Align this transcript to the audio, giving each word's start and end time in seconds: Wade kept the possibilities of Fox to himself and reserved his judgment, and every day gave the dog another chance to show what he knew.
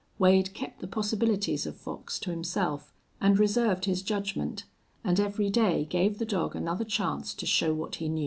Wade 0.17 0.55
kept 0.55 0.79
the 0.79 0.87
possibilities 0.87 1.67
of 1.67 1.77
Fox 1.77 2.17
to 2.17 2.31
himself 2.31 2.91
and 3.21 3.37
reserved 3.37 3.85
his 3.85 4.01
judgment, 4.01 4.63
and 5.03 5.19
every 5.19 5.51
day 5.51 5.85
gave 5.85 6.17
the 6.17 6.25
dog 6.25 6.55
another 6.55 6.83
chance 6.85 7.35
to 7.35 7.45
show 7.45 7.71
what 7.71 7.93
he 7.97 8.09
knew. 8.09 8.19